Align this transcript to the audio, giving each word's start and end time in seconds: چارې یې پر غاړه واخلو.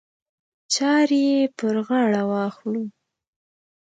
چارې 0.73 1.19
یې 1.29 1.41
پر 1.57 1.75
غاړه 1.87 2.21
واخلو. 2.31 2.83